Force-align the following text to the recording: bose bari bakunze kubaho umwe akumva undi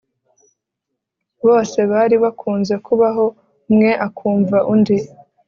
bose 1.45 1.79
bari 1.91 2.15
bakunze 2.23 2.73
kubaho 2.85 3.25
umwe 3.69 3.91
akumva 4.07 4.57
undi 4.73 4.97